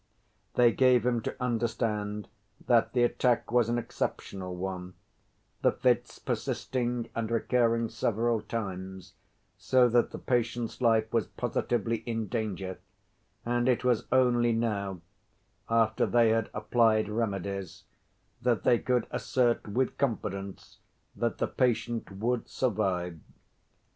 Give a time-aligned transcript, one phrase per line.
[0.55, 2.27] They gave him to understand
[2.65, 4.95] that the attack was an exceptional one,
[5.61, 9.13] the fits persisting and recurring several times,
[9.59, 12.79] so that the patient's life was positively in danger,
[13.45, 15.01] and it was only now,
[15.69, 17.83] after they had applied remedies,
[18.41, 20.79] that they could assert with confidence
[21.15, 23.19] that the patient would survive.